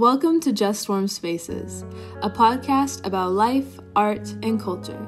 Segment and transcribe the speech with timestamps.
[0.00, 1.84] Welcome to Just Warm Spaces,
[2.22, 4.98] a podcast about life, art, and culture.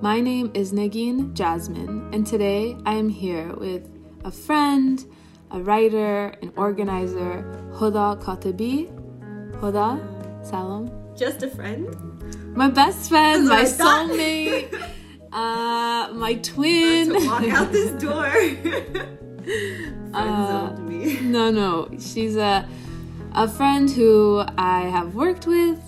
[0.00, 3.90] My name is Nagin Jasmine, and today I am here with
[4.24, 5.04] a friend,
[5.50, 7.42] a writer, an organizer,
[7.74, 8.86] Hoda Katabi.
[9.58, 9.98] Hoda,
[10.46, 10.88] salam.
[11.16, 11.88] Just a friend?
[12.56, 14.10] My best friend, my That's what I thought.
[14.10, 14.72] soulmate,
[15.32, 17.08] uh, my twin.
[17.08, 18.30] To walk out this door.
[20.14, 21.20] Uh, me.
[21.20, 21.88] No, no.
[21.98, 22.66] She's a
[23.38, 25.78] a friend who I have worked with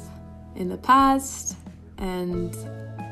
[0.54, 1.56] in the past
[1.98, 2.54] and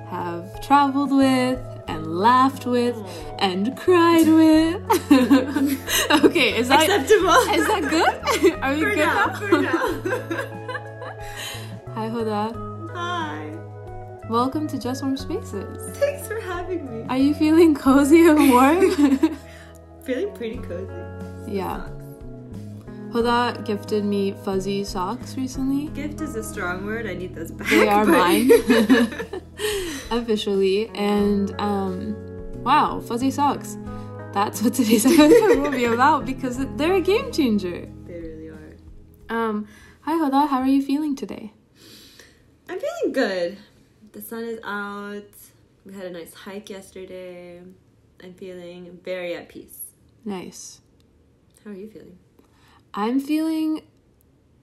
[0.08, 2.96] have traveled with and laughed with
[3.40, 4.80] and cried with.
[6.24, 7.30] okay, is that Acceptable.
[7.52, 8.52] is that good?
[8.62, 9.38] Are we for good now, now?
[9.40, 9.78] for now.
[11.94, 12.92] Hi, Hoda.
[12.94, 13.50] Hi.
[14.30, 15.98] Welcome to Just Warm Spaces.
[15.98, 17.06] Thanks for having me.
[17.08, 19.36] Are you feeling cozy and warm?
[20.04, 20.92] Feeling pretty cozy.
[21.48, 21.88] yeah.
[23.10, 25.86] Hoda gifted me fuzzy socks recently.
[25.88, 27.06] Gift is a strong word.
[27.06, 27.68] I need those back.
[27.70, 28.50] They are but- mine.
[30.10, 30.88] Officially.
[30.94, 32.14] And um
[32.62, 33.76] wow, fuzzy socks.
[34.32, 37.88] That's what today's episode will be about because they're a game changer.
[38.06, 38.76] they really are.
[39.30, 39.66] Um
[40.02, 41.52] hi Hoda, how are you feeling today?
[42.68, 43.58] I'm feeling good.
[44.12, 45.24] The sun is out.
[45.86, 47.62] We had a nice hike yesterday.
[48.22, 49.78] I'm feeling very at peace.
[50.26, 50.82] Nice.
[51.64, 52.18] How are you feeling?
[52.94, 53.82] I'm feeling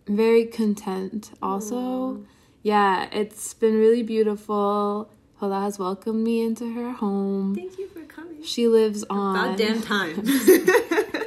[0.08, 2.23] very content also.
[2.64, 5.09] Yeah, it's been really beautiful.
[5.42, 7.56] Hoda has welcomed me into her home.
[7.56, 8.44] Thank you for coming.
[8.44, 10.23] She lives on About damn time.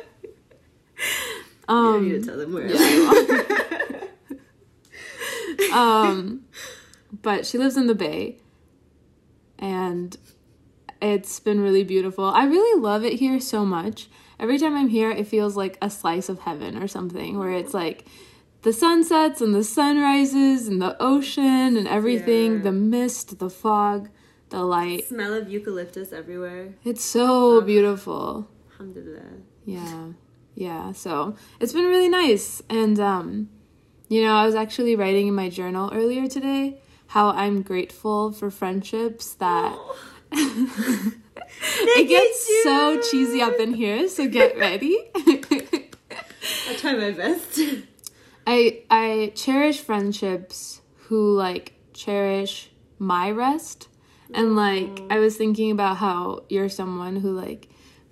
[1.69, 4.09] you um need to tell them where live.
[5.73, 6.45] um
[7.23, 8.39] but she lives in the bay
[9.59, 10.17] and
[11.03, 15.11] it's been really beautiful i really love it here so much every time i'm here
[15.11, 18.05] it feels like a slice of heaven or something where it's like
[18.63, 22.63] the sunsets and the sunrises and the ocean and everything Yeah.
[22.63, 24.09] the mist the fog
[24.51, 26.75] the light Smell of eucalyptus everywhere.
[26.85, 29.23] it's so beautiful Alhamdulillah.
[29.65, 30.07] yeah
[30.55, 33.49] yeah so it's been really nice and um
[34.09, 38.51] you know i was actually writing in my journal earlier today how i'm grateful for
[38.51, 39.77] friendships that
[41.63, 44.99] it gets so cheesy up in here so get ready.
[46.69, 47.61] I'll try my best.
[48.47, 53.89] i i cherish friendships who like cherish my rest.
[54.35, 55.07] And like mm.
[55.11, 57.69] i was thinking about how you're someone who like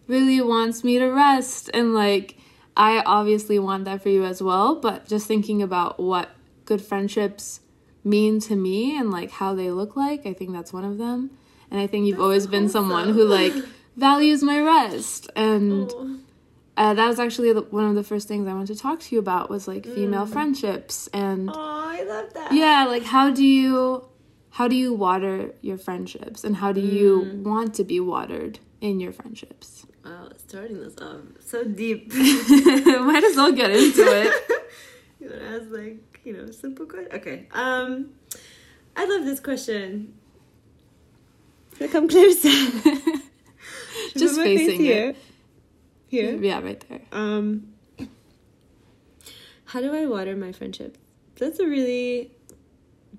[0.06, 1.70] really wants me to rest.
[1.74, 2.36] And like
[2.76, 4.76] i obviously want that for you as well.
[4.76, 6.30] But just thinking about what
[6.64, 7.60] good friendships
[8.06, 11.30] mean to me and like how they look like i think that's one of them
[11.70, 13.52] and i think you've always been someone who like
[13.96, 15.92] values my rest and
[16.76, 19.14] uh, that was actually the, one of the first things i wanted to talk to
[19.14, 21.54] you about was like female friendships and Oh,
[21.98, 22.52] I love that.
[22.52, 24.04] yeah like how do you
[24.50, 29.00] how do you water your friendships and how do you want to be watered in
[29.00, 32.12] your friendships Wow, starting this off so deep.
[32.14, 34.32] might as well get into it
[35.20, 37.08] you want to ask like you know simple question?
[37.12, 37.48] Okay.
[37.52, 38.10] Um,
[38.96, 40.14] I love this question.
[41.76, 42.48] Should I come closer?
[44.16, 45.08] Just my face facing here.
[45.10, 45.16] it.
[46.08, 46.36] Here.
[46.36, 47.74] yeah right there Um,
[49.66, 50.96] how do I water my friendship?
[51.38, 52.30] That's a really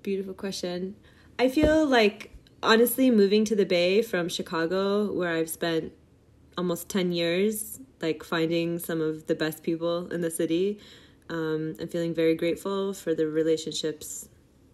[0.01, 0.95] beautiful question.
[1.37, 2.31] I feel like
[2.63, 5.91] honestly moving to the Bay from Chicago, where I've spent
[6.57, 10.79] almost 10 years, like finding some of the best people in the city.
[11.29, 14.29] Um, I'm feeling very grateful for the relationships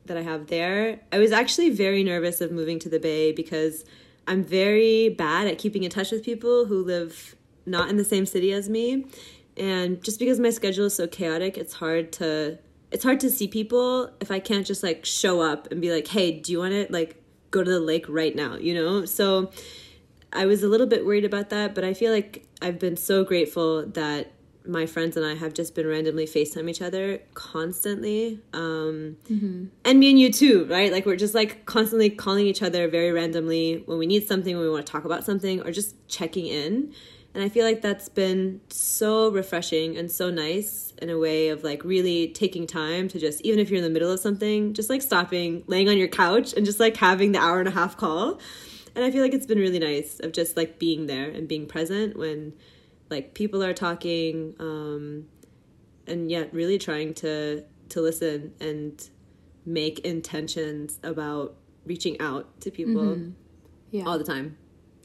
[0.05, 0.99] that I have there.
[1.11, 3.85] I was actually very nervous of moving to the Bay because
[4.27, 8.25] I'm very bad at keeping in touch with people who live not in the same
[8.25, 9.05] city as me.
[9.57, 12.59] And just because my schedule is so chaotic, it's hard to
[12.91, 16.07] it's hard to see people if I can't just like show up and be like,
[16.07, 17.21] "Hey, do you want to like
[17.51, 19.05] go to the lake right now?" you know?
[19.05, 19.51] So
[20.31, 23.23] I was a little bit worried about that, but I feel like I've been so
[23.23, 24.32] grateful that
[24.65, 28.39] my friends and I have just been randomly FaceTime each other constantly.
[28.53, 29.17] Um,
[29.83, 30.91] And me and you too, right?
[30.91, 34.65] Like we're just like constantly calling each other very randomly when we need something, when
[34.65, 36.93] we want to talk about something, or just checking in.
[37.33, 41.63] And I feel like that's been so refreshing and so nice in a way of
[41.63, 44.89] like really taking time to just, even if you're in the middle of something, just
[44.89, 47.97] like stopping, laying on your couch and just like having the hour and a half
[47.97, 48.39] call.
[48.95, 51.65] And I feel like it's been really nice of just like being there and being
[51.65, 52.53] present when
[53.15, 55.25] like people are talking um
[56.07, 59.09] and yet really trying to to listen and
[59.65, 61.55] make intentions about
[61.85, 63.17] reaching out to people
[63.91, 64.57] yeah all the time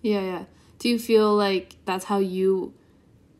[0.02, 0.44] yeah yeah
[0.78, 2.72] do you feel like that's how you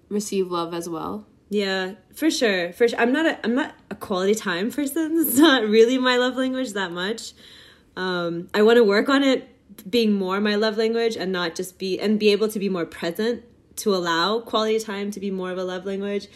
[0.09, 2.73] receive love as well Yeah, for sure.
[2.77, 3.01] For sure.
[3.01, 5.07] I'm not a I'm not a quality time person.
[5.23, 7.33] It's not really my love language that much.
[7.97, 9.49] Um, I want to work on it
[9.89, 12.85] being more my love language and not just be and be able to be more
[12.85, 13.37] present
[13.79, 16.29] to allow quality time to be more of a love language.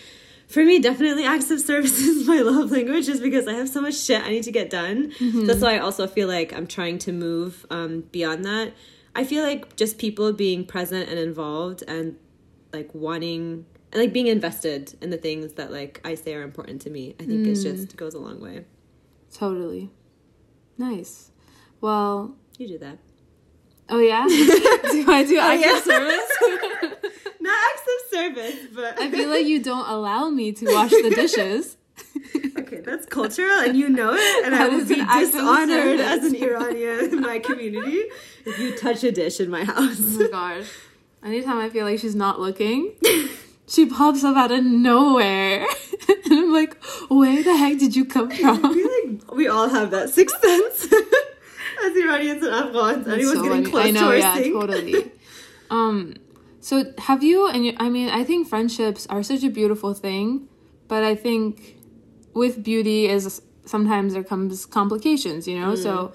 [0.49, 3.81] For me, definitely acts of service is my love language just because I have so
[3.81, 5.13] much shit I need to get done.
[5.21, 8.73] That's why I also feel like I'm trying to move um, beyond that.
[9.15, 12.17] I feel like just people being present and involved and
[12.73, 16.81] like wanting and like being invested in the things that like I say are important
[16.83, 17.15] to me.
[17.21, 18.65] I think it just goes a long way.
[19.33, 19.91] Totally.
[20.79, 21.31] Nice.
[21.81, 22.99] Well, You do that.
[23.89, 24.25] oh yeah?
[24.29, 25.77] do I do acts yeah.
[25.77, 26.92] of service?
[28.13, 31.11] Not acts of service, but I feel like you don't allow me to wash the
[31.15, 31.77] dishes.
[32.59, 35.25] okay, that's cultural, and you know it, and I That will is be an act
[35.27, 38.05] of dishonored as an Iranian in my community
[38.45, 39.99] if you touch a dish in my house.
[40.01, 40.67] Oh my gosh.
[41.25, 42.93] Anytime I feel like she's not looking,
[43.69, 45.67] she pops up out of nowhere.
[46.09, 48.75] and I'm like, where the heck did you come I from?
[48.75, 50.85] feel like we all have that sixth sense
[51.85, 53.07] as Iranians and Afghans.
[53.07, 53.71] Anyone's So getting funny.
[53.71, 54.55] close I know, to our yeah, sink.
[54.55, 55.13] totally.
[55.71, 56.15] Um,
[56.63, 57.49] so have you?
[57.49, 60.49] And you, I mean, I think friendships are such a beautiful thing,
[60.89, 61.77] but I think
[62.35, 65.47] with beauty is sometimes there comes complications.
[65.47, 66.15] You know, so hmm.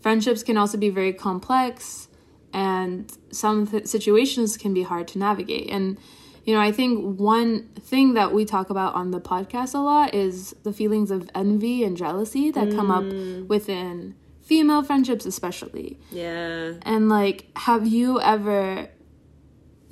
[0.00, 2.08] friendships can also be very complex,
[2.52, 5.70] and some th- situations can be hard to navigate.
[5.70, 5.98] And
[6.44, 10.14] you know, I think one thing that we talk about on the podcast a lot
[10.14, 13.46] is the feelings of envy and jealousy that come up hmm.
[13.46, 15.98] within female friendships, especially.
[16.10, 16.72] Yeah.
[16.82, 18.88] And like, have you ever,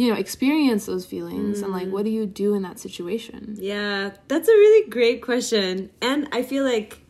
[0.00, 1.60] you know, experience those feelings?
[1.60, 3.58] And like, what do you do in that situation?
[3.60, 7.00] Yeah, that's a really great question, and I feel like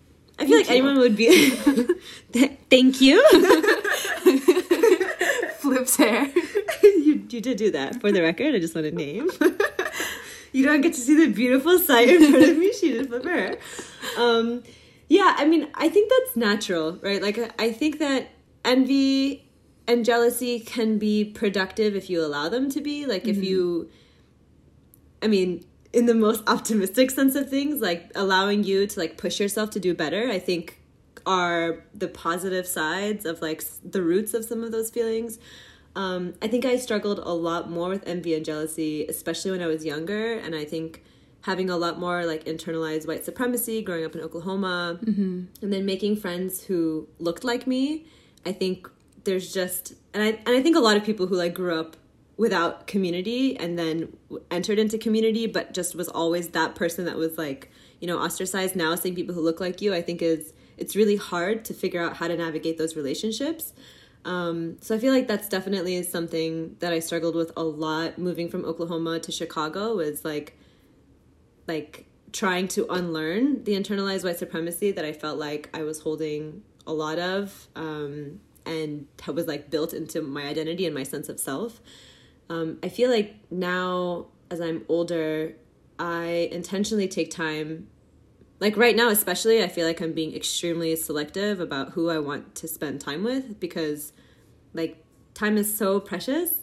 [0.41, 0.75] I feel like you.
[0.75, 1.51] anyone would be.
[2.69, 3.25] Thank you.
[5.59, 6.27] Flips hair.
[6.83, 7.25] you.
[7.31, 8.57] You did do that for the record.
[8.57, 9.31] I just want to name.
[10.53, 12.73] you don't get to see the beautiful sight in front of me.
[12.73, 13.57] She did flip her.
[14.19, 14.65] Um,
[15.09, 17.23] yeah, I mean, I think that's natural, right?
[17.23, 18.31] Like, I think that
[18.65, 19.45] envy
[19.91, 23.07] and jealousy can be productive if you allow them to be.
[23.07, 23.91] Like, if you
[25.23, 29.41] I mean, in the most optimistic sense of things, like allowing you to like push
[29.41, 30.79] yourself to do better, I think
[31.27, 35.39] are the positive sides of like the roots of some of those feelings.
[35.97, 39.67] Um, I think I struggled a lot more with envy and jealousy, especially when I
[39.67, 41.03] was younger, and I think
[41.43, 44.99] having a lot more like internalized white supremacy growing up in Oklahoma,
[45.61, 48.07] and then making friends who looked like me.
[48.47, 48.89] I think
[49.25, 51.97] there's just and I and I think a lot of people who like grew up
[52.37, 54.17] without community and then
[54.51, 57.71] entered into community but just was always that person that was like
[58.01, 61.17] you know ostracized now seeing people who look like you i think is it's really
[61.17, 63.75] hard to figure out how to navigate those relationships.
[64.25, 68.51] Um, so i feel like that's definitely something that i struggled with a lot moving
[68.51, 70.59] from oklahoma to chicago was like
[71.67, 76.63] like trying to unlearn the internalized white supremacy that i felt like i was holding
[76.87, 78.41] a lot of um,
[78.71, 81.81] and was like built into my identity and my sense of self
[82.51, 85.55] um, I feel like now, as I'm older,
[85.99, 87.87] I intentionally take time.
[88.59, 92.57] Like right now, especially, I feel like I'm being extremely selective about who I want
[92.57, 94.13] to spend time with because,
[94.75, 95.03] like,
[95.33, 96.55] time is so precious.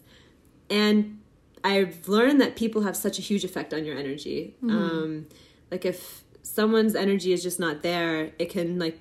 [0.69, 1.21] And
[1.63, 4.55] I've learned that people have such a huge effect on your energy.
[4.69, 5.27] Um,
[5.71, 8.99] like, if someone's energy is just not there, it can, like,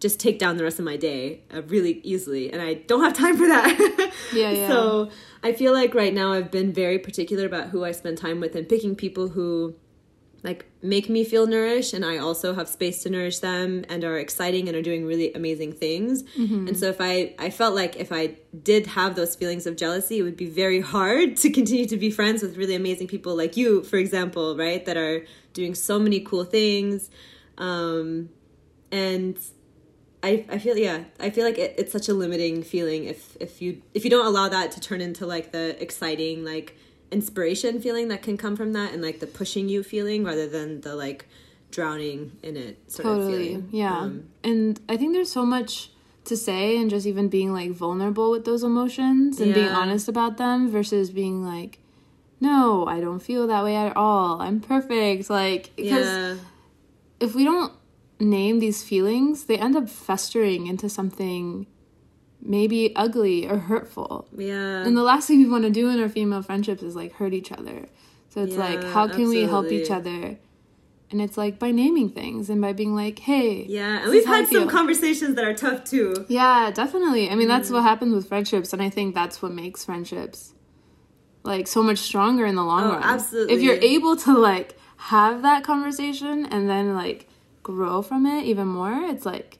[0.00, 2.52] just take down the rest of my day uh, really easily.
[2.52, 4.12] And I don't have time for that.
[4.32, 4.68] Yeah, yeah.
[4.68, 5.10] So
[5.42, 8.56] I feel like right now I've been very particular about who I spend time with
[8.56, 9.76] and picking people who
[10.42, 14.18] like make me feel nourished and I also have space to nourish them and are
[14.18, 16.24] exciting and are doing really amazing things.
[16.68, 20.18] And so if I I felt like if I did have those feelings of jealousy,
[20.18, 23.56] it would be very hard to continue to be friends with really amazing people like
[23.56, 24.84] you, for example, right?
[24.84, 27.10] That are doing so many cool things.
[27.58, 28.30] Um
[28.90, 29.36] and
[30.22, 33.62] I, I feel yeah I feel like it, it's such a limiting feeling if if
[33.62, 36.76] you if you don't allow that to turn into like the exciting like
[37.10, 40.80] inspiration feeling that can come from that and like the pushing you feeling rather than
[40.80, 41.26] the like
[41.70, 43.48] drowning in it sort of Totally.
[43.48, 43.68] feeling.
[43.70, 43.98] Yeah.
[43.98, 45.90] Um, and I think there's so much
[46.24, 50.38] to say and just even being like vulnerable with those emotions and being honest about
[50.38, 51.78] them versus being like,
[52.40, 54.40] no, I don't feel that way at all.
[54.40, 55.30] I'm perfect.
[55.30, 56.36] Like, because yeah
[57.20, 57.72] if we don't
[58.18, 61.66] name these feelings, they end up festering into something
[62.40, 64.28] maybe ugly or hurtful.
[64.36, 67.14] yeah And the last thing we want to do in our female friendships is like
[67.14, 67.86] hurt each other.
[68.28, 70.38] So it's like, how can we help each other?
[71.10, 74.26] And it's like by naming things and by being like, hey, yeah and we've is
[74.26, 77.30] how I had some conversations that are tough too Yeah, definitely.
[77.30, 77.54] I mean, Mm.
[77.54, 80.52] that's what happens with friendships, and I think that's what makes friendships
[81.44, 83.02] like so much stronger in the long Oh, run.
[83.02, 83.54] absolutely.
[83.54, 87.28] If you're able to like have that conversation and then like
[87.72, 89.50] grow from it even more, it's like,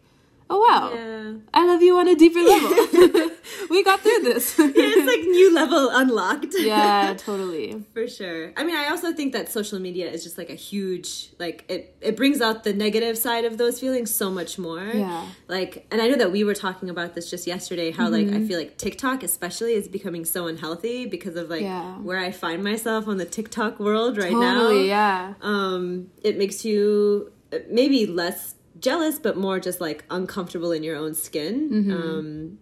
[0.49, 1.33] oh wow, Yeah.
[1.53, 2.73] I love you on a deeper level.
[3.73, 4.45] we got through this.
[4.61, 6.55] it's like new level unlocked.
[6.59, 7.67] yeah, totally.
[7.95, 8.53] For sure.
[8.57, 11.83] I mean, I also think that social media is just like a huge like it
[12.01, 14.87] it brings out the negative side of those feelings so much more.
[15.07, 15.27] Yeah.
[15.57, 18.45] Like and I know that we were talking about this just yesterday how like Mm-hmm.
[18.45, 21.95] I feel like TikTok especially is becoming so unhealthy because of like Yeah.
[22.09, 24.59] where I find myself on the TikTok world right now.
[24.63, 25.35] Totally, yeah.
[25.53, 25.83] Um
[26.29, 27.33] it makes you
[27.71, 31.71] maybe less jealous but more just like uncomfortable in your own skin.
[31.71, 31.93] Mm-hmm.
[31.93, 32.59] Um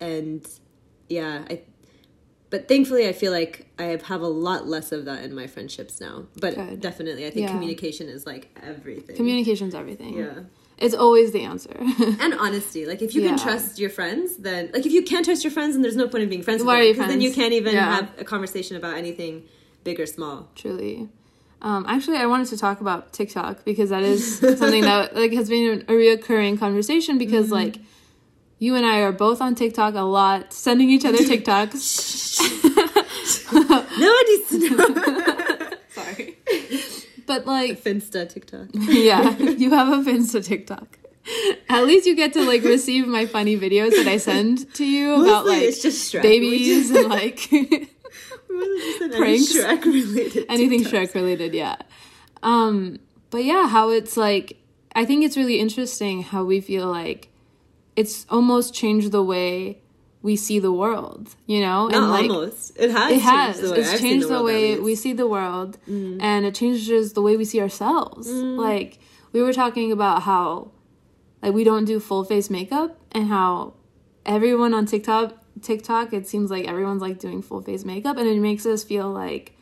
[0.00, 0.46] and
[1.08, 1.62] yeah, I
[2.50, 6.00] but thankfully I feel like I have a lot less of that in my friendships
[6.00, 6.26] now.
[6.40, 6.80] But Good.
[6.80, 7.52] definitely I think Yeah.
[7.52, 9.16] communication is like everything.
[9.16, 10.14] Communication's everything.
[10.16, 10.40] yeah.
[10.78, 11.74] It's always the answer.
[12.20, 12.84] And honesty.
[12.86, 15.72] Like if you can trust your friends, then like if you can't trust your friends
[15.74, 16.92] then there's no point in being friends Why with them.
[16.96, 17.96] Because then you can't even Yeah.
[17.96, 19.44] have a conversation about anything
[19.84, 20.48] big or small.
[20.54, 21.08] Truly.
[21.62, 25.48] Um, actually, I wanted to talk about TikTok because that is something that like has
[25.48, 27.54] been a reoccurring conversation because Mm-hmm.
[27.54, 27.76] like
[28.58, 32.62] you and I are both on TikTok a lot, sending each other TikToks.
[33.52, 35.78] No one needs to.
[35.90, 36.36] Sorry.
[37.26, 38.68] But like, Finsta TikTok.
[38.72, 40.98] yeah, you have a Finsta TikTok.
[41.68, 45.22] At least you get to like receive my funny videos that I send to you
[45.24, 47.48] about like it's just babies and like
[49.02, 49.52] Any Pranks.
[49.52, 50.46] Shrek related.
[50.48, 50.84] anything.
[50.84, 51.76] Shrek related, yeah.
[52.42, 52.98] Um,
[53.30, 54.58] but yeah, how it's like
[54.94, 57.28] I think it's really interesting how we feel like
[57.96, 59.80] it's almost changed the way
[60.22, 61.86] we see the world, you know?
[61.86, 62.76] Not like almost.
[62.76, 63.12] It has.
[63.12, 63.56] it has.
[63.60, 67.12] Changed the it's I've changed the, at way we see the world and it changes
[67.12, 68.28] the way we see ourselves.
[68.28, 68.98] Like
[69.32, 70.72] we were talking about how
[71.42, 73.74] like we don't do full face makeup and how
[74.24, 78.40] everyone on TikTok TikTok it seems like everyone's like doing full face makeup and it
[78.40, 79.52] makes us feel like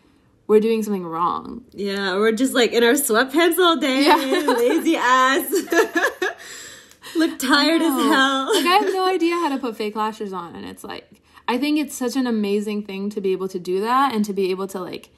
[0.47, 1.65] we're doing something wrong.
[1.73, 4.17] Yeah, we're just like in our sweatpants all day, Yeah.
[4.17, 5.51] lazy ass.
[7.17, 8.55] Look tired as hell.
[8.55, 11.09] like I have no idea how to put fake lashes on and it's like
[11.47, 14.33] I think it's such an amazing thing to be able to do that and to
[14.33, 15.11] be able to like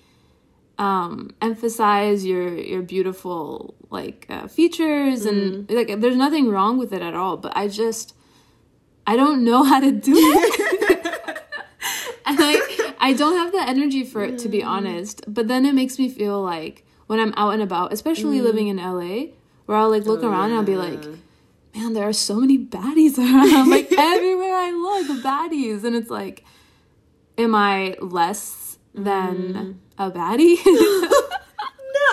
[0.79, 7.01] um emphasize your your beautiful like uh, features and like there's nothing wrong with it
[7.01, 8.15] at all but I just
[9.07, 10.56] I don't know how to do it
[13.01, 14.67] I don't have the energy for it to be mm.
[14.67, 18.43] honest but then it makes me feel like when I'm out and about especially mm.
[18.43, 19.33] living in LA
[19.67, 21.05] where I'll like look oh, around and I'll be like
[21.77, 23.71] man, there are so many baddies around.
[23.71, 25.85] like everywhere I look, baddies.
[25.85, 26.45] And it's like,
[27.39, 29.77] am I less than mm.
[29.99, 30.57] a baddie?
[31.99, 32.13] No.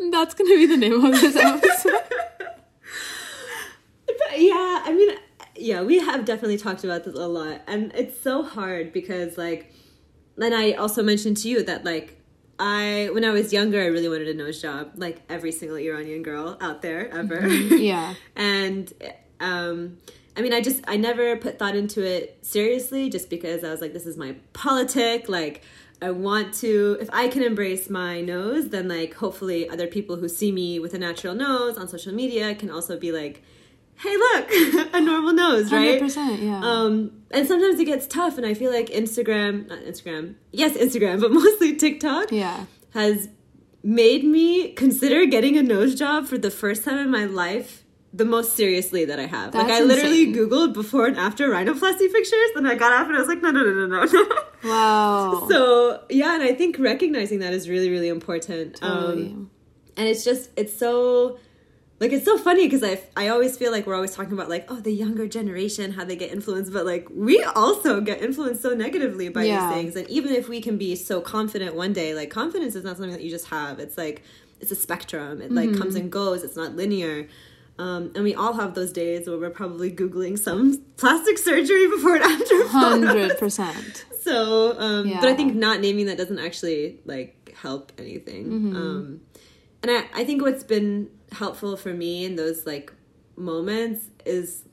[0.00, 0.10] no.
[0.10, 2.02] That's gonna be the name of this episode.
[4.06, 5.16] But yeah, I mean,
[5.58, 9.72] yeah, we have definitely talked about this a lot, and it's so hard because, like,
[10.40, 12.18] and I also mentioned to you that, like,
[12.58, 16.22] I when I was younger, I really wanted a nose job, like every single Iranian
[16.22, 17.46] girl out there ever.
[17.48, 18.14] Yeah.
[18.34, 18.92] and
[19.40, 19.98] um,
[20.36, 23.80] I mean, I just I never put thought into it seriously, just because I was
[23.80, 25.62] like, this is my politic, like.
[26.00, 30.28] I want to, if I can embrace my nose, then like hopefully other people who
[30.28, 33.42] see me with a natural nose on social media can also be like,
[33.98, 34.50] hey, look,
[34.94, 36.00] a normal nose, right?
[36.00, 36.60] 100%, yeah.
[36.62, 41.20] Um, and sometimes it gets tough, and I feel like Instagram, not Instagram, yes, Instagram,
[41.22, 42.66] but mostly TikTok yeah.
[42.94, 43.28] has
[43.82, 48.24] made me consider getting a nose job for the first time in my life the
[48.24, 49.54] most seriously that I have.
[49.54, 50.48] like I literally insane.
[50.48, 53.50] googled before and after rhinoplasty pictures, and I got off and I was like, no,
[53.50, 54.28] no, no, no, no.
[54.64, 55.46] Wow.
[55.50, 58.76] so yeah, and I think recognizing that is really, really important.
[58.76, 59.26] Totally.
[59.26, 59.50] Um,
[59.96, 61.38] and it's just it's so
[62.00, 64.66] like it's so funny because I I always feel like we're always talking about like
[64.70, 68.74] oh the younger generation how they get influenced, but like we also get influenced so
[68.74, 69.66] negatively by Yeah.
[69.68, 69.96] these things.
[69.96, 73.12] And even if we can be so confident one day, like confidence is not something
[73.12, 73.78] that you just have.
[73.80, 74.22] It's like
[74.60, 75.40] it's a spectrum.
[75.42, 76.42] It like comes and goes.
[76.44, 77.28] It's not linear.
[77.80, 82.16] Um, and we all have those days where we're probably googling some plastic surgery before
[82.16, 82.54] and after.
[82.64, 84.04] 100%.
[84.22, 85.20] So, um, Yeah.
[85.20, 88.46] but I think not naming that doesn't actually like help anything.
[88.46, 88.76] Mm-hmm.
[88.76, 89.20] Um,
[89.82, 92.92] and I, I think what's been helpful for me in those like
[93.36, 94.64] moments is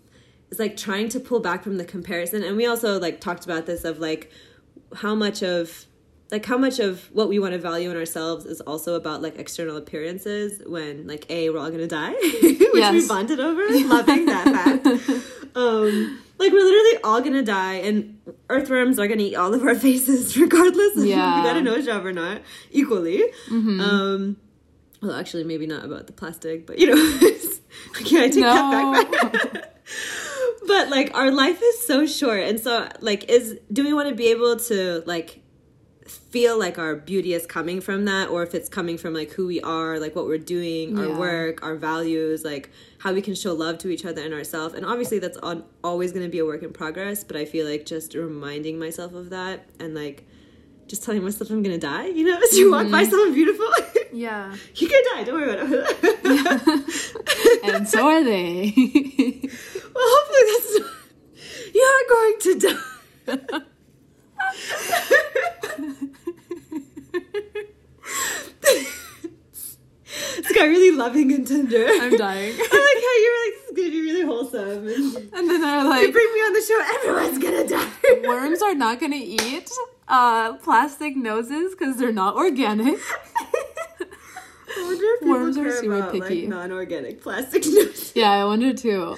[0.52, 2.44] is like trying to pull back from the comparison.
[2.44, 4.32] And we also like talked about this of like
[4.98, 5.86] how much of
[6.32, 9.38] like how much of what we want to value in ourselves is also about like
[9.38, 14.46] external appearances when like a we're all gonna die which we bonded over loving that
[14.46, 14.86] fact.
[15.56, 18.20] Um like we're literally all gonna die and
[18.50, 21.38] earthworms are gonna eat all of our faces regardless if Yeah.
[21.42, 23.24] we got a nose job or not equally.
[23.52, 24.38] Um
[25.02, 26.94] well actually maybe not about the plastic but you know
[28.02, 29.82] okay i take that back, back.
[30.68, 34.16] but like our life is so short and so like is do we want to
[34.16, 35.42] be able to like
[36.08, 39.48] feel like our beauty is coming from that or if it's coming from like who
[39.48, 43.54] we are like what we're doing our work our values like how we can show
[43.54, 46.46] love to each other and ourselves and obviously that's on, always going to be a
[46.46, 50.28] work in progress but i feel like just reminding myself of that and like
[50.88, 53.12] just telling myself i'm gonna die you know as you walk by mm-hmm.
[53.12, 53.68] someone beautiful
[54.14, 54.56] Yeah.
[54.76, 56.86] you're gonna die don't worry about it
[57.76, 58.72] And so are they.
[58.76, 60.92] well hopefully that's not,
[61.74, 63.62] you're going to die
[70.38, 71.86] this guy really loving and tender.
[71.88, 72.54] I'm dying.
[72.58, 74.88] I like how you're like, this is gonna be really wholesome.
[74.88, 78.28] And And then they're like you bring me on the show, everyone's gonna die.
[78.28, 79.70] worms are not gonna eat
[80.08, 83.00] uh, plastic noses because they're not organic.
[84.78, 86.42] I wonder if people Worms are super about, picky.
[86.42, 88.12] Like, non-organic plastic noses.
[88.16, 89.18] Yeah, I wonder too.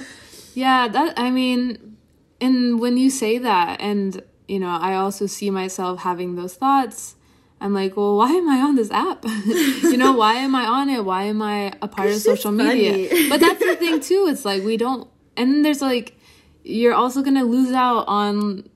[0.53, 1.97] Yeah, that I mean,
[2.39, 7.15] and when you say that, and you know, I also see myself having those thoughts.
[7.59, 9.25] I'm like, well, why am I on this app?
[9.45, 11.03] you know, why am I on it?
[11.03, 13.09] Why am I a part of social media?
[13.29, 14.27] but that's the thing too.
[14.29, 16.15] It's like we don't, and there's like,
[16.63, 18.69] you're also gonna lose out on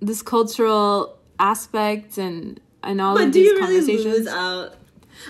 [0.00, 4.04] this cultural aspect and and all But of do these you really conversations.
[4.18, 4.74] lose out?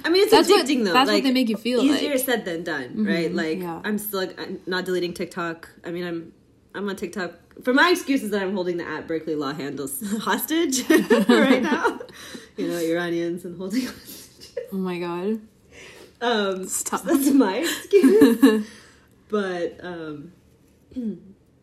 [0.04, 0.92] I mean, it's That's what- addicting though.
[0.92, 2.18] that's what like, they make you feel Easier like.
[2.20, 2.30] Mm-hmm.
[2.30, 3.32] said than done, right?
[3.34, 3.80] Like yeah.
[3.84, 5.68] I'm still like, I'm not deleting TikTok.
[5.84, 6.32] I mean, I'm
[6.74, 7.32] I'm on TikTok.
[7.64, 10.88] For my excuse is that I'm holding the at Berkeley Law handles hostage
[11.28, 11.98] right now.
[12.56, 13.86] you know, Iranians and holding.
[13.86, 14.50] hostage.
[14.72, 15.40] oh my god.
[16.22, 17.02] Um, Stop.
[17.02, 18.66] That's my excuse.
[19.28, 20.32] but um,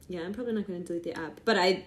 [0.10, 1.39] yeah, I'm probably not going to delete the app.
[1.46, 1.86] But I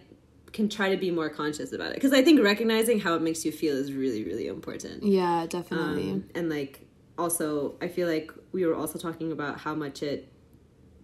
[0.52, 3.44] can try to be more conscious about it because I think recognizing how it makes
[3.44, 5.02] you feel is really, really important.
[5.04, 6.10] Yeah, definitely.
[6.10, 6.80] Um, and like,
[7.18, 10.28] also, I feel like we were also talking about how much it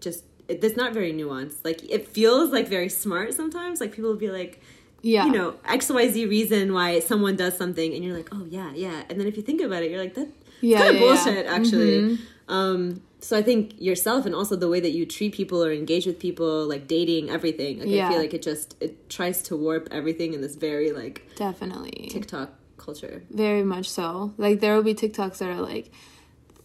[0.00, 1.64] just it, it's not very nuanced.
[1.64, 3.80] Like, it feels like very smart sometimes.
[3.80, 4.60] Like people will be like.
[5.02, 5.26] yeah.
[5.26, 9.04] You know, XYZ reason why someone does something, and you're like, oh, yeah, yeah.
[9.08, 10.28] And then if you think about it, you're like, that,
[10.60, 11.14] Yeah, kind of yeah, yeah.
[11.14, 12.18] bullshit actually Mhm.
[12.48, 16.06] Um so i think yourself and also the way that you treat people or engage
[16.06, 19.88] with people like dating everything like i feel like it just it tries to warp
[19.90, 22.08] everything in this very like Definitely.
[22.10, 22.50] tiktok
[22.86, 24.32] culture Very much so.
[24.38, 25.90] Like there will be TikToks that are like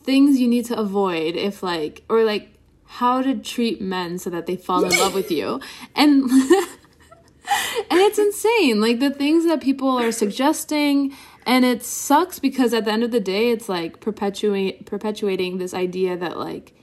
[0.03, 2.49] things you need to avoid if like or like
[2.85, 5.59] how to treat men so that they fall in love with you.
[5.95, 6.29] And
[7.89, 8.79] and it's insane.
[8.79, 13.11] Like the things that people are suggesting and it sucks because at the end of
[13.11, 16.73] the day it's like perpetuate perpetuating this idea that like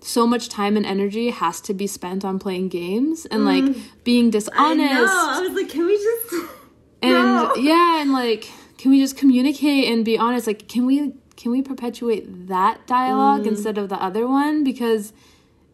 [0.00, 3.64] so much time and energy has to be spent on playing games and like
[4.04, 5.06] being dishonest I, know.
[5.08, 6.34] I was like can we just
[7.02, 7.54] and No.
[7.56, 11.62] yeah and like can we just communicate and be honest like can we can we
[11.62, 13.48] perpetuate that dialogue Mm.
[13.48, 15.12] instead of the other one because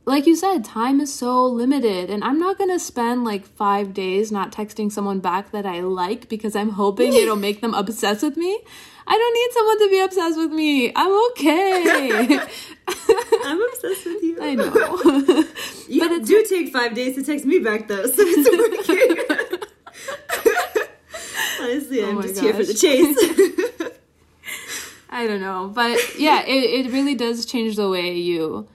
[0.07, 2.11] like you said time is so limited.
[2.11, 6.29] And i'm not gonna spend like five days not texting someone back that i like
[6.29, 8.61] because i'm hoping it'll make them obsessed with me.
[9.07, 10.91] I don't need someone to be obsessed with me.
[10.97, 12.39] I'm okay.
[13.45, 14.39] I'm obsessed with you.
[14.41, 15.45] I know.
[15.89, 18.49] You But it's- do take five days to text me back though so it's
[18.89, 19.61] working.
[21.61, 23.91] Honestly oh i'm Oh my just here for the chase.
[25.11, 28.67] I don't know, but yeah, it, it really does change the way you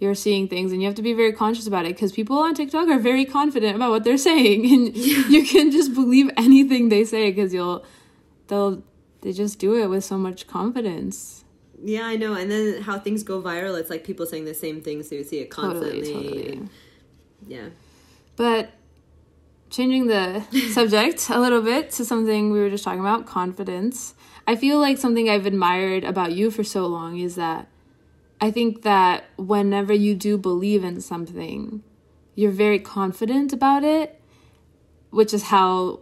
[0.00, 2.54] you're seeing things, and you have to be very conscious about it because people on
[2.54, 7.04] TikTok are very confident about what they're saying, and you can just believe anything they
[7.04, 7.84] say because you'll
[8.48, 8.82] they'll
[9.22, 11.44] they just do it with so much confidence.
[11.82, 12.34] Yeah, I know.
[12.34, 15.24] And then how things go viral, it's like people saying the same things, so you
[15.24, 16.02] see it constantly.
[16.02, 16.52] Totally, totally.
[16.52, 16.70] and-
[17.46, 17.68] yeah.
[18.36, 18.70] But
[19.70, 24.14] changing the subject a little bit to something we were just talking about confidence.
[24.46, 27.68] I feel like something I've admired about you for so long is that
[28.44, 31.82] I think that whenever you do believe in something,
[32.34, 34.20] you're very confident about it,
[35.08, 36.00] which is how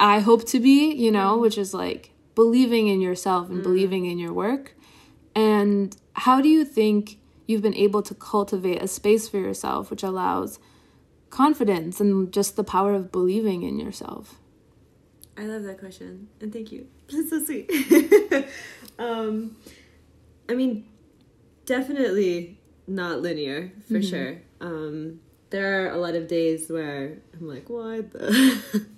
[0.00, 4.18] I hope to be, you know, which is like believing in yourself and believing in
[4.18, 4.74] your work.
[5.34, 10.02] And how do you think you've been able to cultivate a space for yourself which
[10.02, 10.58] allows
[11.28, 14.40] confidence and just the power of believing in yourself?
[15.36, 16.28] I love that question.
[16.40, 16.86] And thank you.
[17.10, 17.68] It's so sweet.
[18.98, 19.58] um,
[20.48, 20.86] I mean,
[21.66, 24.42] definitely not linear, for sure.
[24.60, 25.20] Um,
[25.50, 28.86] there are a lot of days where I'm like, what the...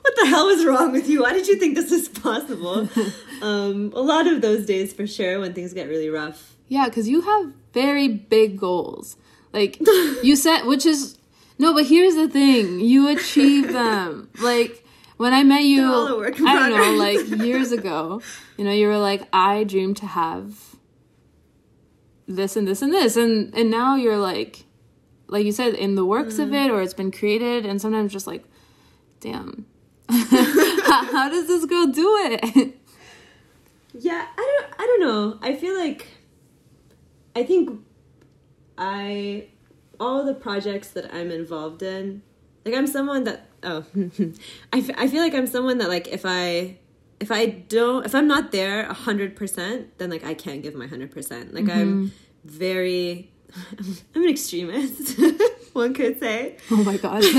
[0.00, 1.22] What the hell is wrong with you?
[1.22, 2.88] Why did you think this is possible?
[3.42, 6.56] um, a lot of those days, for sure, when things get really rough.
[6.68, 9.16] Yeah, because you have very big goals.
[9.52, 9.78] Like
[10.22, 11.18] you set, which is
[11.58, 14.30] no, but here's the thing: you achieve them.
[14.40, 14.84] Like
[15.16, 18.22] when I met you, They're all a work in I don't know, like years ago.
[18.56, 20.76] You know, you were like, I dream to have
[22.28, 24.64] this and this and this, and and now you're like,
[25.26, 26.42] like you said, in the works Mm.
[26.44, 28.44] of it, or it's been created, and sometimes just like,
[29.20, 29.66] damn.
[30.08, 30.16] how,
[31.12, 32.76] how does this girl do it?
[33.98, 35.38] Yeah, I don't I don't know.
[35.42, 36.06] I feel like
[37.34, 37.80] I think
[38.76, 39.46] I
[39.98, 42.22] all the projects that I'm involved in,
[42.64, 43.84] like I'm someone that oh,
[44.72, 46.78] I, f- I feel like I'm someone that like if I
[47.20, 50.74] if I don't if I'm not there a hundred percent, then like I can't give
[50.74, 51.54] my hundred percent.
[51.54, 52.12] Like I'm
[52.44, 53.30] very
[54.14, 55.18] I'm an extremist,
[55.72, 56.56] one could say.
[56.70, 57.24] oh my god.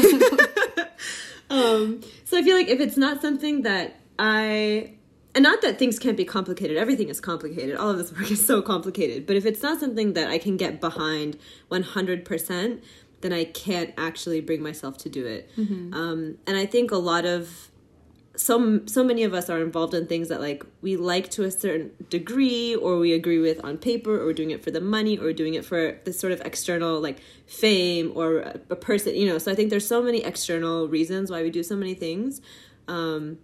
[1.51, 4.93] Um, so I feel like if it's not something that I
[5.33, 8.45] and not that things can't be complicated everything is complicated all of this work is
[8.45, 11.37] so complicated but if it's not something that i can get behind
[11.71, 12.81] 100%
[13.21, 17.25] then i can't actually bring myself to do it um, and i think a lot
[17.25, 17.69] of
[18.39, 21.51] so so many of us are involved in things that like we like to a
[21.51, 25.33] certain degree or we agree with on paper or doing it for the money or
[25.33, 29.37] doing it for this sort of external like fame or a, a person you know.
[29.37, 32.41] So i think there's so many external reasons why we do so many things
[32.87, 33.39] um,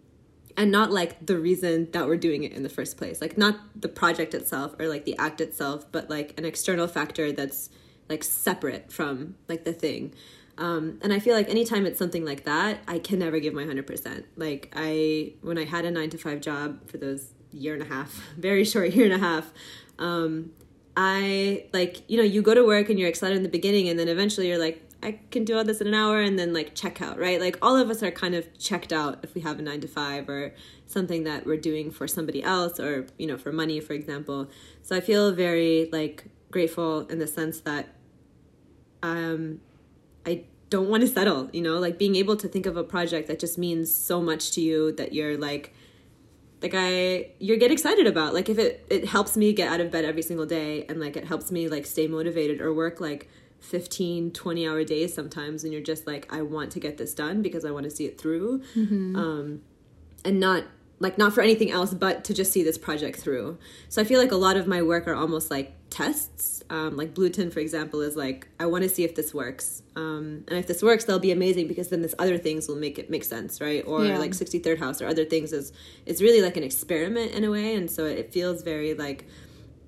[0.56, 3.20] and not like the reason that we're doing it in the first place.
[3.20, 7.34] Like not the project itself or like the act itself but like an external factor
[7.34, 7.70] that's
[8.08, 10.14] like separate from like the thing
[10.58, 13.64] um, and i feel like anytime it's something like that i can never give my
[13.64, 17.84] 100% like i when i had a nine to five job for those year and
[17.84, 19.52] a half very short year and a half
[20.00, 20.52] um,
[20.98, 24.00] i like you know you go to work and you're excited in the beginning and
[24.00, 26.74] then eventually you're like I can do all this in an hour and then like
[26.74, 27.40] check out, right?
[27.40, 29.88] Like all of us are kind of checked out if we have a nine to
[29.88, 30.56] five or
[30.88, 34.50] something that we're doing for somebody else or, you know, for money, for example.
[34.82, 37.90] So I feel very like grateful in the sense that
[39.04, 39.62] um
[40.26, 43.28] I don't want to settle, you know, like being able to think of a project
[43.28, 45.74] that just means so much to you that you're like
[46.62, 48.34] like I you get excited about.
[48.34, 51.16] Like if it it helps me get out of bed every single day and like
[51.16, 55.74] it helps me like stay motivated or work like 15 20 hour days sometimes and
[55.74, 58.20] you're just like i want to get this done because i want to see it
[58.20, 58.62] through.
[59.16, 59.62] Um,
[60.24, 60.66] and not
[61.00, 63.58] like not for anything else but to just see this project through
[63.90, 67.14] so i feel like a lot of my work are almost like tests um, like
[67.14, 70.68] blueton for example is like i want to see if this works um, and if
[70.68, 73.60] this works they'll be amazing because then this other things will make it make sense
[73.62, 74.18] right or Yeah.
[74.18, 75.72] like 63rd house or other things is
[76.06, 79.28] it's really like an experiment in a way and so it feels very like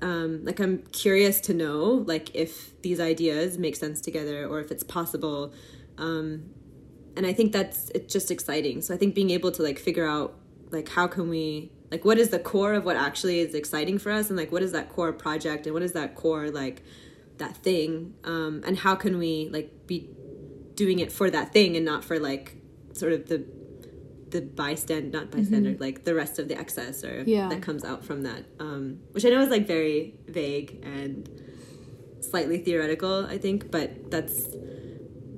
[0.01, 4.69] um, like I'm curious to know like if these ideas make sense together or if
[4.69, 5.51] it's possible.
[5.97, 6.51] Um,
[7.15, 8.83] and I think that's it's just exciting.
[8.83, 10.35] So I think being able to like figure out
[10.71, 14.11] like how can we like what is the core of what actually is exciting for
[14.11, 14.29] us?
[14.29, 15.65] And like what is that core project?
[15.65, 16.83] And what is that core like
[17.37, 18.13] that thing?
[18.23, 20.09] Um, and how can we like be
[20.75, 22.55] doing it for that thing and not for like
[22.93, 23.45] sort of the
[24.29, 27.47] the bystand not bystander like the rest of the excess or Yeah.
[27.47, 31.29] that comes out from that um which i know is like very vague and
[32.19, 34.47] slightly theoretical i think but that's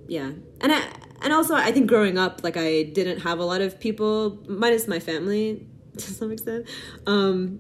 [0.08, 0.32] yeah.
[0.60, 0.82] And i
[1.22, 4.88] and also i think growing up like i didn't have a lot of people minus
[4.88, 6.68] my family to some extent
[7.08, 7.60] um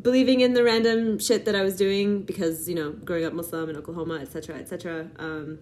[0.00, 3.68] believing in the random shit that i was doing because you know growing up muslim
[3.70, 5.58] in oklahoma etc etc um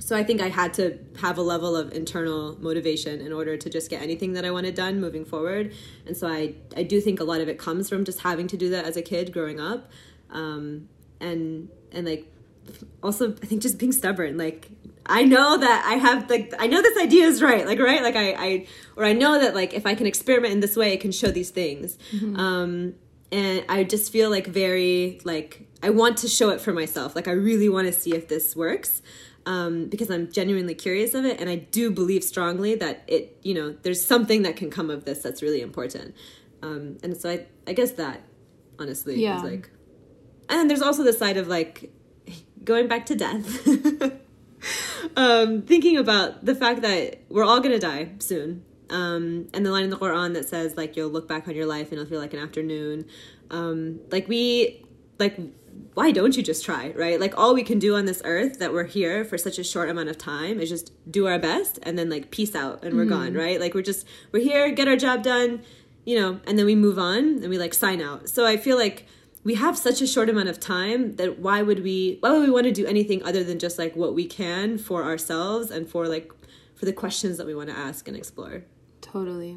[0.00, 3.70] so I think I had to have a level of internal motivation in order to
[3.70, 5.74] just get anything that I wanted done moving forward.
[6.06, 8.56] And so I, I do think a lot of it comes from just having to
[8.56, 9.90] do that as a kid growing up.
[10.30, 10.88] Um,
[11.20, 12.32] and, and like,
[13.02, 14.38] also I think just being stubborn.
[14.38, 14.70] Like,
[15.06, 17.66] I know that I have like, I know this idea is right.
[17.66, 18.02] Like, right.
[18.02, 20.92] Like I, I, or I know that like, if I can experiment in this way,
[20.92, 21.98] it can show these things.
[22.36, 22.94] Um,
[23.32, 27.14] and I just feel like very, like, I want to show it for myself.
[27.16, 29.02] Like, I really want to see if this works
[29.46, 33.54] um, because I'm genuinely curious of it, and I do believe strongly that it, you
[33.54, 36.14] know, there's something that can come of this that's really important.
[36.62, 38.20] Um, and so I, I guess that,
[38.78, 39.38] honestly, Yeah.
[39.38, 39.70] is like,
[40.48, 41.90] and then there's also the side of like
[42.64, 43.66] going back to death.
[45.16, 48.64] um, thinking about the fact that we're all gonna die soon.
[48.88, 51.66] Um, and the line in the Quran that says like you'll look back on your
[51.66, 53.06] life and it'll feel like an afternoon.
[53.50, 54.84] Um, like we,
[55.18, 55.38] like
[55.94, 57.20] why don't you just try, right?
[57.20, 59.88] Like all we can do on this earth that we're here for such a short
[59.88, 63.04] amount of time is just do our best and then like peace out and we're
[63.04, 63.60] gone, right?
[63.60, 65.62] Like we're just we're here, get our job done,
[66.04, 68.28] you know, and then we move on and we like sign out.
[68.28, 69.06] So I feel like
[69.42, 72.50] we have such a short amount of time that why would we why would we
[72.50, 76.06] want to do anything other than just like what we can for ourselves and for
[76.08, 76.30] like
[76.74, 78.64] for the questions that we want to ask and explore
[79.00, 79.56] Totally.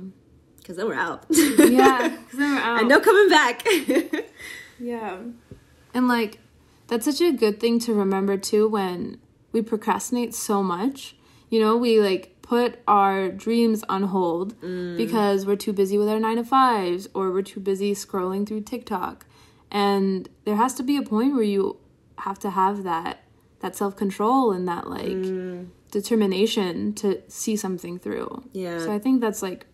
[0.58, 2.80] because then we're out Yeah, 'cause then we're out.
[2.80, 3.65] and no coming back
[4.80, 5.17] Yeah.
[5.93, 6.39] And like
[6.88, 9.19] that's such a good thing to remember too when
[9.52, 11.15] we procrastinate so much.
[11.50, 14.98] You know, we like put our dreams on hold mm.
[14.98, 18.62] because we're too busy with our 9 to 5s or we're too busy scrolling through
[18.62, 19.26] TikTok.
[19.74, 21.78] And there has to be a point where you
[22.20, 23.20] have to have that
[23.60, 25.68] that self-control and that like mm.
[25.90, 28.44] determination to see something through.
[28.52, 28.78] Yeah.
[28.80, 29.66] So I think that's like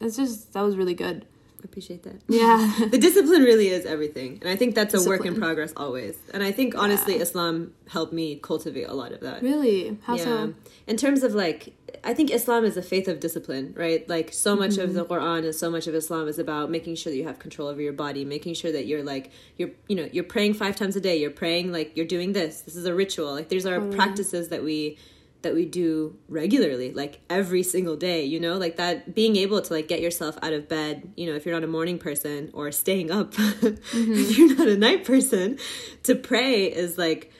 [0.00, 1.26] that's just that was really good.
[1.60, 2.20] I appreciate that.
[2.28, 2.86] Yeah.
[2.90, 4.38] the discipline really is everything.
[4.40, 6.16] And I think that's a work in progress always.
[6.32, 7.22] And I think honestly Yeah.
[7.22, 9.42] Islam helped me cultivate a lot of that.
[9.42, 9.98] really?
[10.02, 10.54] How so?
[10.86, 14.08] In terms of like, I think Islam is a faith of discipline, right?
[14.08, 15.12] Like, so much of the mm-hmm.
[15.12, 17.82] Quran and so much of Islam is about making sure that you have control over
[17.82, 21.00] your body, making sure that you're like, you're, you know, you're praying five times a
[21.00, 21.16] day.
[21.16, 22.62] You're praying like you're doing this.
[22.62, 23.32] This is a ritual.
[23.32, 24.98] Like, these are practices that we
[25.42, 28.56] that we do regularly like every single day you know?
[28.58, 31.54] Like that being able to like get yourself out of bed you know if you're
[31.54, 35.58] not a morning person or staying up if you're not a night person
[36.02, 37.32] to pray is like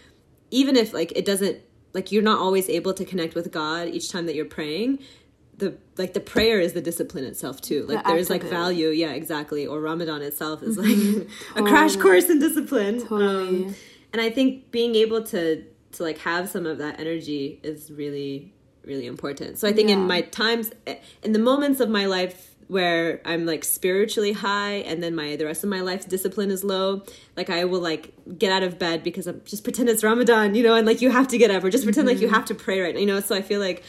[0.51, 1.59] even if like it doesn't
[1.93, 5.01] like you're not always able to connect with God each time that you're praying
[5.57, 7.85] the like the prayer is the discipline itself too.
[7.87, 8.57] Like The there's like act of it.
[8.57, 13.01] value yeah exactly or Ramadan itself is like a crash course in discipline.
[13.01, 13.67] Totally.
[13.67, 13.75] Um,
[14.13, 18.53] and I think being able to to like have some of that energy is really
[18.85, 19.59] really important.
[19.59, 20.71] So I think in my times
[21.23, 25.45] in the moments of my life where I'm like spiritually high and then my the
[25.45, 27.03] rest of my life's discipline is low
[27.37, 30.63] like I will like get out of bed because I'm just pretend it's Ramadan you
[30.63, 32.37] know and like you have to get up or just pretend like you mm-hmm.
[32.37, 33.21] have to pray right now you know?
[33.21, 33.83] So I feel like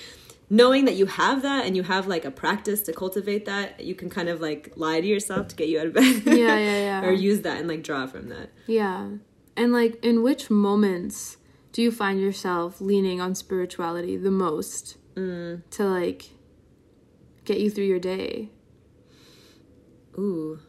[0.49, 3.95] knowing that you have that and you have like a practice to cultivate that you
[3.95, 6.57] can kind of like lie to yourself to get you out of bed Yeah, yeah,
[6.57, 7.05] yeah.
[7.05, 8.49] or use that and like draw from that.
[8.67, 9.09] Yeah.
[9.55, 11.37] And like in which moments
[11.71, 15.61] do you find yourself leaning on spirituality the most Mm.
[15.71, 16.29] to like
[17.43, 18.49] get you through your day?
[20.17, 20.59] Ooh,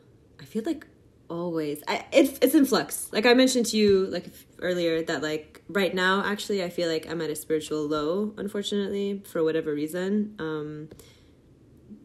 [0.41, 0.87] I feel like
[1.29, 1.83] always.
[1.88, 3.09] I it, it's in flux.
[3.12, 4.27] Like I mentioned to you like
[4.61, 9.23] earlier that like right now actually I feel like I'm at a spiritual low unfortunately
[9.25, 10.35] for whatever reason.
[10.38, 10.88] Um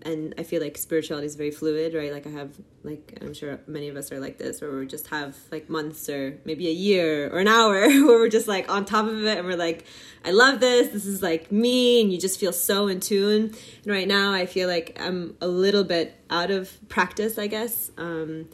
[0.07, 2.13] and I feel like spirituality is very fluid, right?
[2.13, 2.51] Like I have
[2.83, 6.07] like I'm sure many of us are like this where we just have like months
[6.07, 9.37] or maybe a year or an hour where we're just like on top of it
[9.37, 9.85] and we're like
[10.23, 10.87] I love this.
[10.89, 13.53] This is like me and you just feel so in tune.
[13.83, 17.91] And right now I feel like I'm a little bit out of practice, I guess.
[17.97, 18.47] Um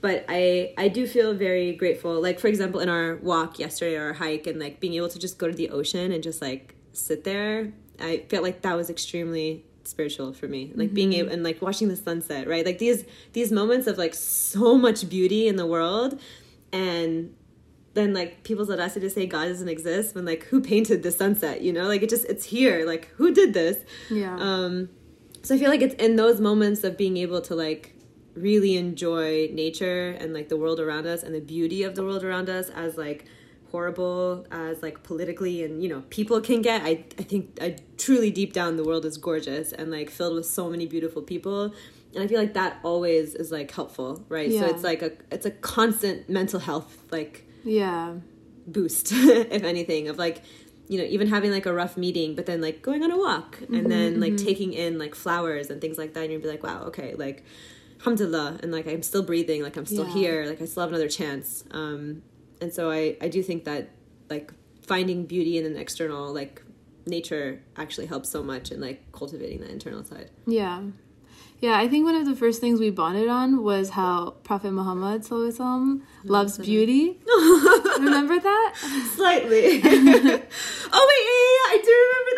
[0.00, 2.20] but I I do feel very grateful.
[2.20, 5.18] Like for example, in our walk yesterday or our hike, and like being able to
[5.20, 8.90] just go to the ocean and just like sit there, I felt like that was
[8.90, 10.72] extremely spiritual for me.
[10.74, 12.64] Like being able and like watching the sunset, right?
[12.64, 16.20] Like these these moments of like so much beauty in the world,
[16.72, 17.34] and
[17.94, 21.60] then like people's audacity to say God doesn't exist when like who painted the sunset?
[21.62, 22.86] You know, like it just it's here.
[22.86, 23.78] Like who did this?
[24.10, 24.36] Yeah.
[24.38, 24.88] Um,
[25.42, 27.94] so I feel like it's in those moments of being able to like
[28.34, 32.24] really enjoy nature and like the world around us and the beauty of the world
[32.24, 33.24] around us as like
[33.70, 36.82] horrible as like politically and you know people can get.
[36.82, 40.46] I i think i truly deep down the world is gorgeous and like filled with
[40.46, 41.72] so many beautiful people.
[42.14, 44.50] And i feel like that always is like helpful right?
[44.52, 48.14] So it's like a it's a constant mental health like yeah.
[48.66, 49.12] boost
[49.56, 50.42] if anything of like
[50.88, 53.58] you know even having like a rough meeting but then like going on a walk
[53.72, 56.24] and then like taking in like flowers and things like that.
[56.24, 57.44] And you'd be like wow okay like
[58.00, 60.14] alhamdulillah and like i'm still breathing like i'm still Yeah.
[60.14, 62.22] here like i still have another chance um
[62.60, 63.90] and so i i do think that
[64.28, 66.62] like finding beauty in an external like
[67.06, 70.82] nature actually helps so much in like cultivating that internal side Yeah.
[71.62, 75.20] Yeah, I think one of the first things we bonded on was how Prophet Muhammad
[75.24, 77.20] Wasallam loves beauty.
[78.00, 78.74] Remember that?
[79.14, 82.32] slightly oh wait yeah, yeah, yeah i do remember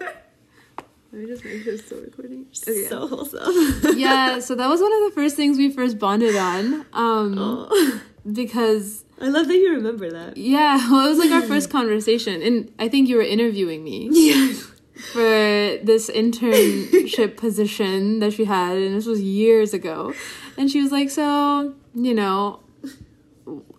[0.00, 0.16] that
[1.12, 2.46] Let me just make sure it's still recording.
[2.68, 2.86] Okay.
[2.86, 6.86] so wholesome yeah, so that was one of the first things we first bonded on.
[6.92, 8.00] Um, Oh.
[8.32, 10.36] because I love that you remember that.
[10.36, 14.08] yeah, well, it was like our first conversation, and I think you were interviewing me
[14.10, 14.52] Yeah.
[15.12, 15.20] for
[15.84, 20.14] this internship position that she had, and this was years ago.
[20.56, 22.60] And she was like, "So, you know,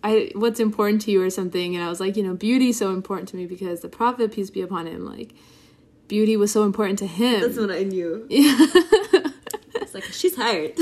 [0.02, 2.78] I what's important to you or something?" And I was like, "You know, beauty is
[2.78, 5.32] so important to me because the Prophet, peace be upon him, like."
[6.08, 7.40] Beauty was so important to him.
[7.40, 8.26] That's what I knew.
[8.28, 8.54] yeah.
[9.76, 10.72] It's like she's hired.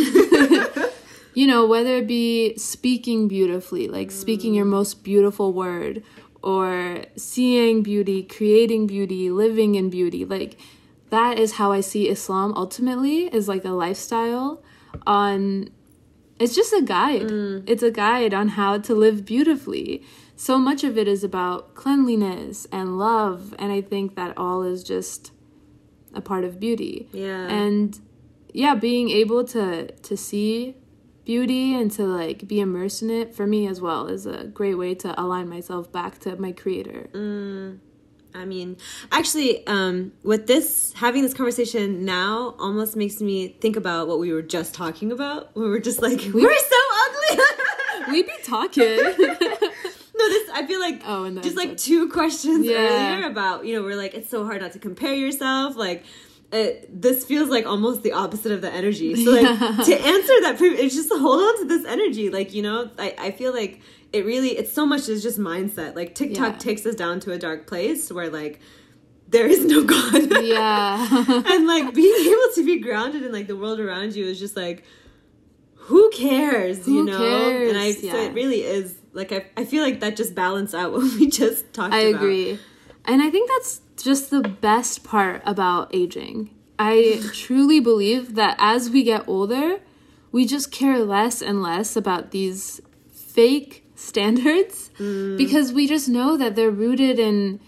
[1.34, 4.70] You know, whether it be speaking beautifully, like speaking your mm.
[4.70, 6.02] most beautiful word,
[6.42, 10.58] or seeing beauty, creating beauty, living in beauty, like
[11.10, 14.62] that is how I see Islam ultimately is like a lifestyle
[15.06, 15.70] on
[16.38, 17.22] it's just a guide.
[17.22, 17.64] Mm.
[17.66, 20.02] It's a guide on how to live beautifully.
[20.36, 24.82] So much of it is about cleanliness and love, and I think that all is
[24.82, 25.32] just
[26.14, 27.46] a part of beauty yeah.
[27.46, 28.00] and
[28.52, 30.74] yeah being able to to see
[31.24, 34.74] beauty and to like be immersed in it for me as well is a great
[34.74, 37.08] way to align myself back to my creator
[38.32, 38.76] I mean,
[39.10, 44.32] actually, um, with this having this conversation now almost makes me think about what we
[44.32, 45.52] were just talking about.
[45.56, 46.76] We were just like, we're so
[47.08, 47.44] ugly.
[48.12, 52.76] we be talking no, this I feel like Oh, the just like two questions Yeah.
[52.76, 56.04] earlier about you know we're like it's so hard not to compare yourself like
[56.52, 59.14] it, this feels like almost the opposite of the energy.
[59.24, 59.46] So like
[59.86, 62.28] to answer that, pre- it's just hold on to this energy.
[62.30, 63.80] Like you know, I, I feel like
[64.12, 65.94] it really it's so much is just mindset.
[65.94, 66.58] Like TikTok Yeah.
[66.58, 68.60] takes us down to a dark place where like
[69.28, 70.44] there is no God.
[70.44, 71.06] Yeah.
[71.52, 74.56] and like being able to be grounded in like the world around you is just
[74.56, 74.82] like
[75.74, 77.70] who cares you Who know cares?
[77.70, 78.22] and i so Yeah.
[78.26, 81.72] it really is like I, I feel like that just balanced out what we just
[81.72, 81.98] talked about.
[81.98, 82.58] I about agree.
[83.10, 86.50] And I think that's just the best part about aging.
[86.78, 89.80] I truly believe that as we get older,
[90.32, 92.80] we just care less and less about these
[93.12, 95.36] fake standards Mm.
[95.36, 97.60] because we just know that they're rooted in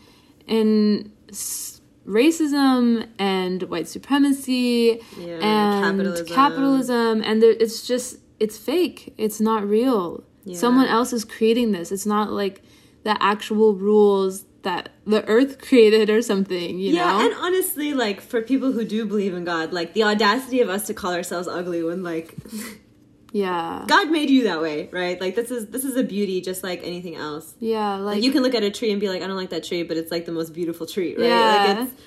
[0.58, 6.26] in s- racism and white supremacy Yeah, and capitalism.
[6.26, 8.08] capitalism, and there, it's just
[8.44, 9.14] it's fake.
[9.18, 10.24] It's not real.
[10.44, 10.56] Yeah.
[10.64, 11.92] Someone else is creating this.
[11.92, 12.56] It's not like
[13.04, 17.18] the actual rules that the earth created or something, you yeah know?
[17.18, 20.68] Yeah, and honestly like for people who do believe in god like the audacity of
[20.68, 22.34] us to call ourselves ugly when like
[23.32, 23.84] yeah.
[23.88, 26.80] god made you that way right like this is this is a beauty just like
[26.84, 29.26] anything else Yeah, like, like you can look at a tree and be like i
[29.26, 31.64] don't like that tree but it's like the most beautiful tree right Yeah.
[31.78, 32.02] like it's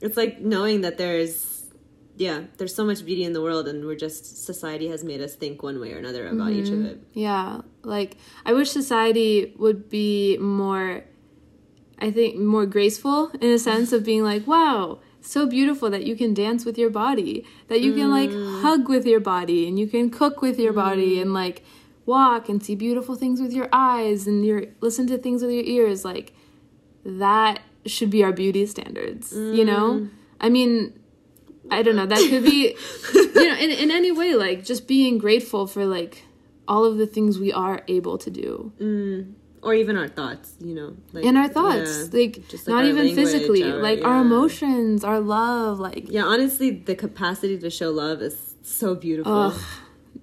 [0.00, 1.64] it's like knowing that there's
[2.16, 5.34] yeah there's so much beauty in the world and we're just society has made us
[5.34, 6.84] think one way or another about each Mm-hmm.
[6.86, 11.04] of it Yeah, like I wish society would be more
[12.02, 16.16] I think more graceful in a sense of being like, wow, so beautiful that you
[16.16, 18.60] can dance with your body, that you can like mm.
[18.60, 21.22] hug with your body and you can cook with your body mm.
[21.22, 21.62] and like
[22.04, 25.62] walk and see beautiful things with your eyes and your listen to things with your
[25.62, 26.32] ears like
[27.04, 30.00] that should be our beauty standards, you know?
[30.00, 30.10] Mm.
[30.40, 30.98] I mean,
[31.70, 32.76] I don't know, that could be
[33.14, 36.24] you know, in in any way like just being grateful for like
[36.66, 38.72] all of the things we are able to do
[39.62, 42.20] or even our thoughts you know like in our thoughts yeah.
[42.20, 46.24] like, Just, like, not even language, physically our- like our emotions our love like yeah
[46.24, 49.60] honestly the capacity to show love is so beautiful Ugh.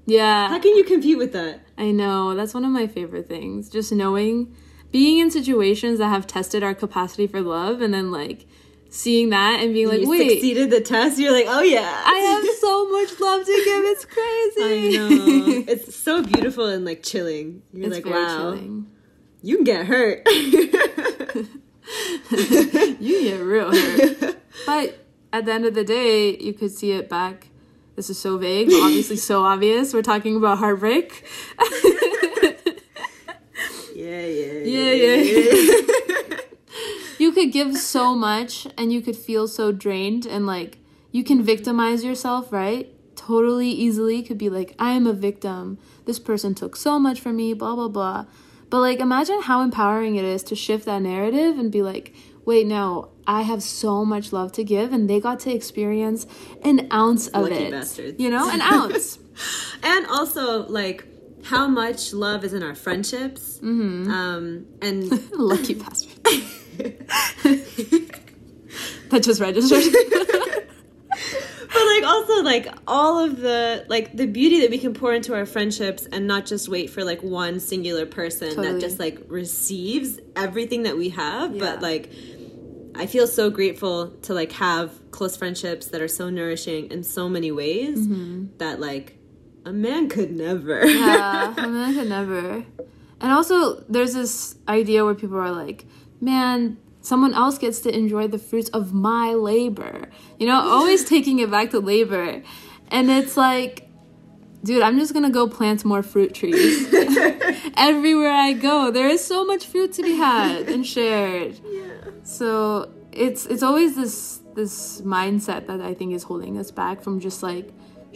[0.05, 3.69] yeah how can you compete with that i know that's one of my favorite things
[3.69, 4.55] just knowing
[4.91, 8.45] being in situations that have tested our capacity for love and then like
[8.91, 12.17] seeing that and being like you wait succeeded the test you're like oh yeah i
[12.17, 15.63] have so much love to give it's crazy I know.
[15.67, 17.61] It's so beautiful and like chilling.
[17.71, 18.87] You're it's like, wow, chilling
[19.41, 20.21] you can get hurt.
[22.31, 24.37] you get real hurt.
[24.65, 27.47] but at the end of the day, you could see it back.
[27.95, 29.93] This is so vague, obviously so obvious.
[29.93, 31.25] We're talking about heartbreak.
[33.95, 36.37] yeah, yeah, yeah, Yeah, yeah.
[37.17, 40.77] you could give so much and you could feel so drained and like
[41.11, 42.93] you can victimize yourself, right?
[43.15, 45.77] Totally easily could be like, I am a victim.
[46.05, 48.25] This person took so much from me, blah, blah, blah.
[48.69, 52.13] But like, imagine how empowering it is to shift that narrative and be like,
[52.45, 56.25] wait, no, I have so much love to give, and they got to experience
[56.63, 57.71] an ounce of Lucky it.
[57.71, 58.19] bastards.
[58.19, 59.19] You know, an ounce.
[59.83, 61.05] and also like
[61.43, 63.59] how much love is in our friendships.
[63.59, 64.11] Mm-hmm.
[64.11, 66.11] Um, and Lucky bastard.
[69.09, 69.83] that just registered.
[71.71, 75.33] But like also like all of the like the beauty that we can pour into
[75.35, 78.73] our friendships and not just wait for like one singular person Totally.
[78.73, 81.59] that just like receives everything that we have Yeah.
[81.59, 82.11] but like
[82.95, 87.29] i feel so grateful to like have close friendships that are so nourishing in so
[87.29, 88.47] many ways mm-hmm.
[88.57, 89.17] that like
[89.65, 92.65] a man could never yeah, I mean, I could never.
[93.21, 95.85] And also, there's this idea where people are like,
[96.21, 96.77] man,
[97.09, 99.95] someone else gets to enjoy the fruits of my labor.
[100.39, 102.27] You know, always taking it back to labor.
[102.95, 103.73] And it's like,
[104.67, 106.75] dude, I'm just gonna go plant more fruit trees.
[107.89, 111.53] Everywhere I go, there is so much fruit to be had and shared.
[111.79, 112.11] Yeah.
[112.23, 112.49] So
[113.25, 114.15] it's it's always this
[114.59, 117.67] this mindset that I think is holding us back from just like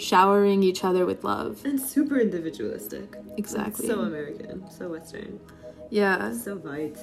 [0.09, 1.53] showering each other with love.
[1.69, 3.07] and super individualistic
[3.41, 3.85] Exactly.
[3.89, 5.39] so american so western
[6.01, 6.33] Yeah.
[6.45, 6.97] so white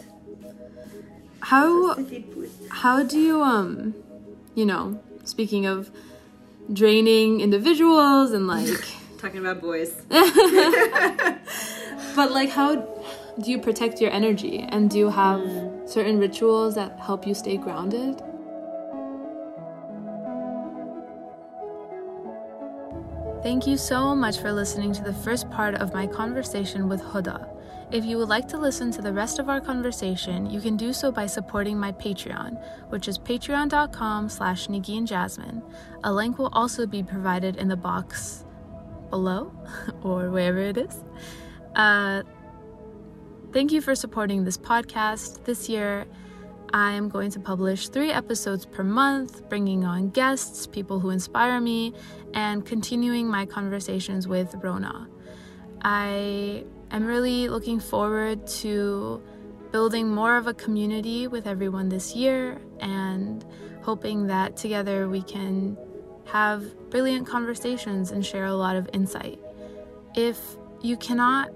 [1.41, 1.97] How
[2.71, 3.95] how do you um
[4.55, 5.91] you know, speaking of
[6.73, 8.69] draining individuals and like
[9.19, 9.93] talking about boys
[12.17, 12.77] but like how
[13.41, 15.41] do you protect your energy and do you have
[15.87, 18.23] certain rituals that help you stay grounded?
[23.43, 27.49] Thank you so much for listening to the first part of my conversation with Huda.
[27.93, 30.93] If you would like to listen to the rest of our conversation, you can do
[30.93, 32.57] so by supporting my Patreon,
[32.89, 35.61] which is patreon.com slash and Jasmine.
[36.05, 38.45] A link will also be provided in the box
[39.11, 39.53] below
[40.05, 41.03] or wherever it is.
[41.75, 42.23] Uh,
[43.53, 46.07] thank you for supporting this podcast this year.
[46.73, 51.61] I am going to publish three episodes per month, bringing on guests, people who inspire
[51.61, 51.95] me,
[52.35, 55.09] and continuing my conversations with Rona.
[55.83, 59.23] I am really looking forward to
[59.73, 63.45] building more of a community with everyone this year and
[63.83, 65.79] hoping that together we can
[66.27, 69.39] have brilliant conversations and share a lot of insight.
[70.15, 70.39] If
[70.83, 71.51] you cannot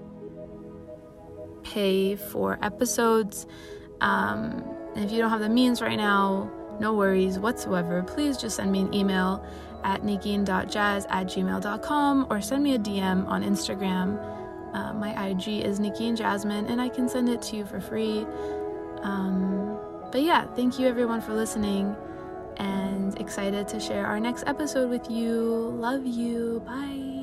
[1.63, 3.47] pay for episodes,
[4.01, 4.65] um,
[4.97, 6.51] if you don't have the means right now,
[6.81, 8.03] no worries whatsoever.
[8.03, 9.45] Please just send me an email
[9.85, 14.19] at nikkian.jazz at gmail.com or send me a DM on Instagram.
[14.75, 17.81] Uh, my IG is Nikki and Jasmine, and I can send it to you for
[17.81, 18.27] free.
[19.03, 19.79] Um,
[20.11, 21.95] but yeah, thank you everyone for listening
[22.57, 25.75] and excited to share our next episode with you.
[25.79, 26.63] Love you.
[26.67, 27.14] Bye.